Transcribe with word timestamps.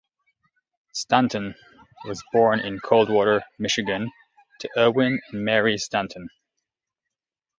Stanton 0.93 1.53
was 2.05 2.23
born 2.33 2.59
in 2.59 2.79
Coldwater, 2.79 3.43
Michigan 3.59 4.11
to 4.59 4.67
Erwin 4.75 5.21
and 5.29 5.45
Mary 5.45 5.77
Stanton. 5.77 6.27